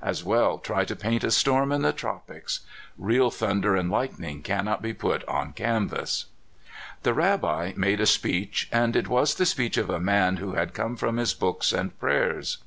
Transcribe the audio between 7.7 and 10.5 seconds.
made a speech, and it was the speech of a man